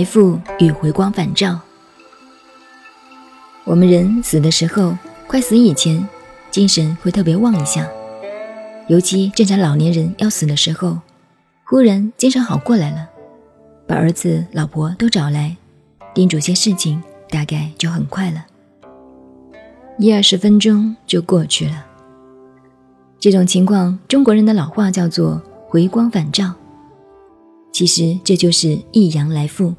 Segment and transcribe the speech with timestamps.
[0.00, 1.60] 来复与回光返照。
[3.64, 4.96] 我们人死的时候，
[5.26, 6.08] 快死以前，
[6.50, 7.86] 精神会特别旺一下。
[8.88, 10.98] 尤其正常老年人要死的时候，
[11.66, 13.10] 忽然精神好过来了，
[13.86, 15.54] 把儿子、老婆都找来，
[16.14, 18.46] 叮嘱些事情，大概就很快了，
[19.98, 21.84] 一二十分钟就过去了。
[23.18, 26.54] 这种情况，中国人的老话叫做“回光返照”。
[27.70, 29.74] 其实这就是一阳来复，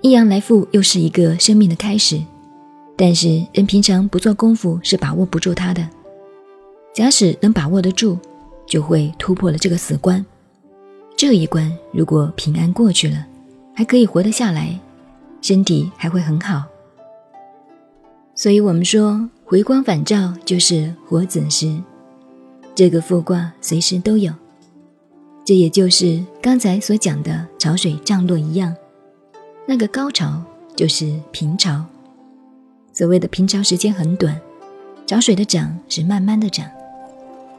[0.00, 2.20] 一阳来复又是一个生命的开始。
[2.96, 5.88] 但是人平常不做功夫是把握不住它的。
[6.92, 8.18] 假使能把握得住，
[8.66, 10.24] 就会突破了这个死关。
[11.16, 13.24] 这一关如果平安过去了，
[13.72, 14.76] 还可以活得下来，
[15.40, 16.64] 身体还会很好。
[18.34, 21.72] 所以我们说回光返照就是活子时，
[22.74, 24.32] 这个复卦随时都有。
[25.44, 28.74] 这也就是刚才所讲的潮水涨落一样，
[29.70, 30.42] 那个高潮
[30.74, 31.84] 就是平潮。
[32.90, 34.40] 所谓的平潮时间很短，
[35.06, 36.66] 潮水的涨是慢慢的涨，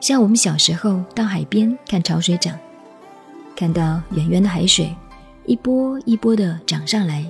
[0.00, 2.56] 像我们小时候到海边看潮水涨，
[3.56, 4.94] 看到远远的海水
[5.46, 7.26] 一波一波的涨上来，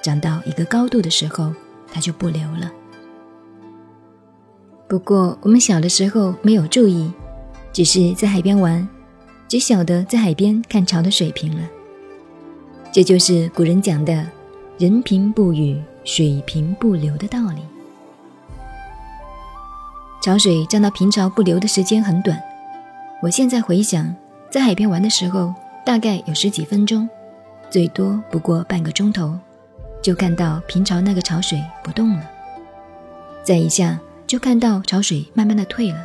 [0.00, 1.52] 涨到一个高度的时候，
[1.92, 2.72] 它就不流了。
[4.88, 7.12] 不过我们小的时候没有注意，
[7.74, 8.88] 只是在海边玩，
[9.46, 11.68] 只晓得在海边看潮的水平了。
[12.94, 14.24] 这就是古人讲的
[14.78, 15.82] “人平不语”。
[16.04, 17.62] 水平不流的道理，
[20.22, 22.38] 潮水涨到平潮不流的时间很短。
[23.22, 24.14] 我现在回想，
[24.50, 25.52] 在海边玩的时候，
[25.84, 27.08] 大概有十几分钟，
[27.70, 29.36] 最多不过半个钟头，
[30.02, 32.30] 就看到平潮那个潮水不动了。
[33.42, 35.98] 再一下就看到潮水慢慢的退了，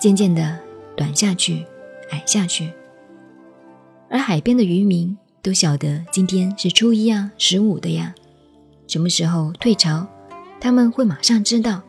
[0.00, 0.58] 渐渐的
[0.96, 1.64] 短下去，
[2.10, 2.70] 矮下去。
[4.10, 8.14] 而海边的渔民都晓得今天是初一啊，十五的呀。
[8.86, 10.06] 什么时候退潮，
[10.60, 11.80] 他们会马上知道，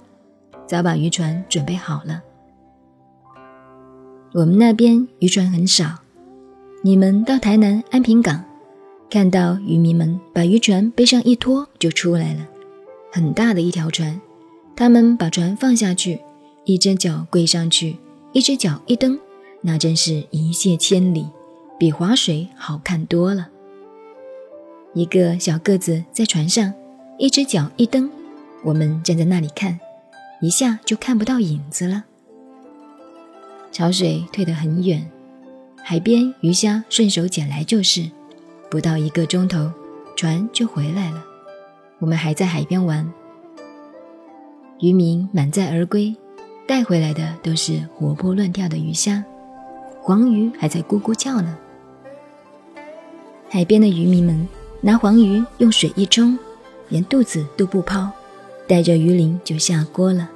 [0.67, 2.21] 早把渔船准备好了。
[4.33, 5.97] 我们那边渔船很少，
[6.83, 8.45] 你们到台南安平港，
[9.09, 12.47] 看到渔民们把渔船背上一拖就出来了，
[13.11, 14.21] 很大的一条船，
[14.75, 16.21] 他们把船放下去，
[16.63, 17.97] 一只脚跪上去，
[18.31, 19.19] 一只脚一蹬，
[19.61, 21.27] 那真是一泻千里，
[21.81, 23.49] 比划水好看多了。
[24.93, 26.71] 一个小个子在船上。
[27.17, 28.07] 一只脚一蹬，
[28.63, 29.79] 我们站在那里看，
[30.41, 32.03] 一下就看不到影子了。
[33.71, 35.09] 潮水退得很远，
[35.83, 38.09] 海边鱼虾顺手捡来就是，
[38.69, 39.71] 不到一个钟头，
[40.15, 41.23] 船就回来了。
[41.97, 43.11] 我们还在海边玩，
[44.79, 46.15] 渔民满载而归，
[46.67, 49.23] 带回来的都是活泼乱跳的鱼虾，
[49.99, 51.57] 黄鱼还在咕咕叫呢。
[53.53, 54.47] 海边的渔民们
[54.79, 56.39] 拿黄鱼用水一冲。
[56.87, 58.09] 连肚子都不抛，
[58.67, 60.29] 带着鱼鳞就下锅了，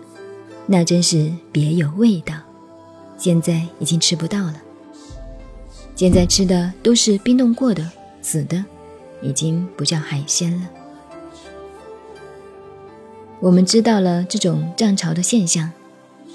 [0.66, 2.34] 那真是别有味道。
[3.18, 4.56] 现在已经吃不到了，
[5.98, 7.86] 现在吃的都是冰冻过的
[8.22, 8.64] 死的，
[9.22, 10.70] 已经不叫海鲜了。
[13.42, 15.70] 我们知道了这种涨潮的现象，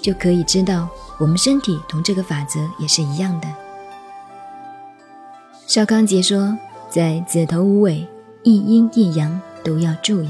[0.02, 0.86] 就可以知道
[1.18, 3.48] 我们身体同这个法则也是一样的。
[5.66, 6.58] 邵康节说，
[6.90, 8.06] 在子头午尾，
[8.42, 9.40] 一阴一阳。
[9.62, 10.28] 都要注意，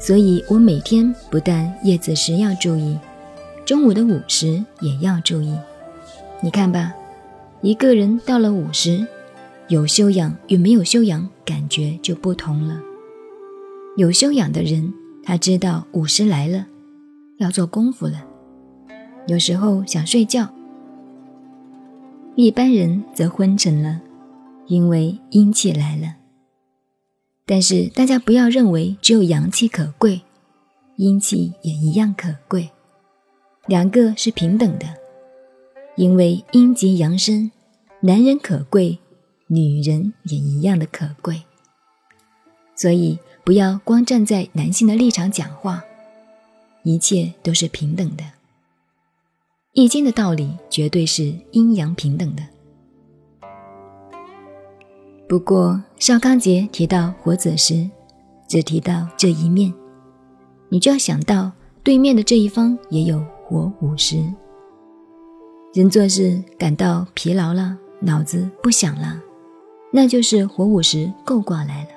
[0.00, 2.98] 所以我每天不但夜子时要注意，
[3.66, 5.54] 中午的午时也要注意。
[6.40, 6.94] 你看吧，
[7.60, 9.06] 一个人到了午时，
[9.68, 12.80] 有修养与没有修养感觉就不同了。
[13.98, 14.90] 有修养的人，
[15.22, 16.64] 他知道午时来了，
[17.36, 18.24] 要做功夫了。
[19.26, 20.48] 有时候想睡觉，
[22.36, 24.00] 一般人则昏沉了，
[24.68, 26.14] 因为阴气来了。
[27.44, 30.20] 但是大家不要认为只有阳气可贵，
[30.96, 32.70] 阴气也一样可贵，
[33.66, 34.86] 两个是平等的。
[35.96, 37.50] 因为阴极阳生，
[38.02, 38.98] 男人可贵，
[39.48, 41.42] 女人也一样的可贵。
[42.76, 45.82] 所以不要光站在男性的立场讲话，
[46.84, 48.24] 一切都是平等的。
[49.72, 52.42] 易经的道理绝对是阴阳平等的。
[55.28, 57.86] 不过，邵康节提到火子时，
[58.48, 59.70] 只提到这一面，
[60.70, 61.52] 你就要想到
[61.82, 64.24] 对面的这一方也有火五十。
[65.74, 69.20] 人做事感到疲劳了，脑子不想了，
[69.92, 71.90] 那就是火五十够卦来了，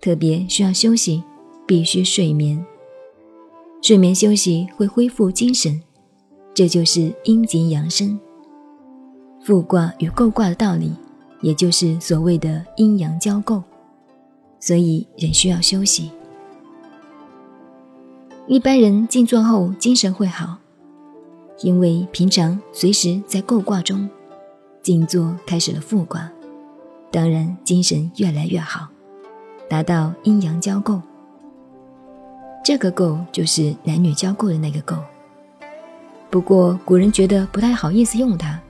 [0.00, 1.22] 特别需要休息，
[1.64, 2.66] 必须睡眠。
[3.82, 5.80] 睡眠休息会恢复精神，
[6.52, 8.18] 这就是阴极阳生。
[9.44, 10.92] 复卦与够卦的道理。
[11.42, 13.62] 也就是所谓的阴阳交构，
[14.58, 16.10] 所以人需要休息。
[18.46, 20.56] 一般人静坐后精神会好，
[21.60, 24.08] 因为平常随时在构卦中，
[24.82, 26.30] 静坐开始了复卦，
[27.10, 28.88] 当然精神越来越好，
[29.68, 31.00] 达到阴阳交构。
[32.64, 34.96] 这个构就是男女交构的那个构。
[36.30, 38.60] 不过古人觉得不太好意思用它，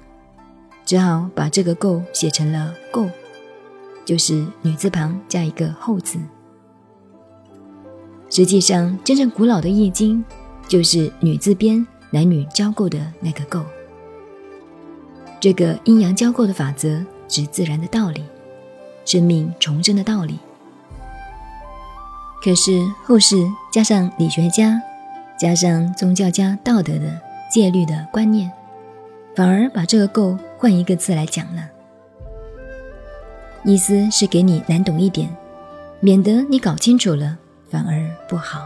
[0.84, 3.08] 只好把这个够写成了够，
[4.04, 6.18] 就是女字旁加一个后字。
[8.28, 10.24] 实际上，真正古老的《易经》
[10.68, 13.62] 就是女字边男女交构的那个构。
[15.38, 18.24] 这个阴阳交构的法则，指自然的道理，
[19.04, 20.38] 生命重生的道理。
[22.42, 23.36] 可是后世
[23.72, 24.80] 加上理学家，
[25.38, 27.20] 加上宗教家道德的
[27.52, 28.50] 戒律的观念，
[29.36, 31.68] 反而把这个构换一个字来讲了，
[33.64, 35.28] 意思是给你难懂一点，
[35.98, 37.36] 免得你搞清楚了。
[37.68, 38.60] 反而不好。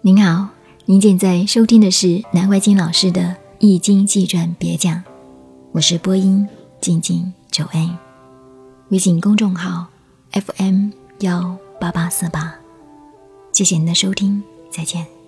[0.00, 0.48] 您好，
[0.86, 3.20] 您现在收听的是南怀瑾老师的
[3.60, 4.96] 《易经纪传别讲》，
[5.70, 6.44] 我是播音
[6.80, 7.88] 静静九 A，
[8.88, 9.86] 微信公众号
[10.32, 10.88] FM
[11.20, 12.59] 幺八八四八，
[13.60, 15.19] 谢谢您的收听，再见。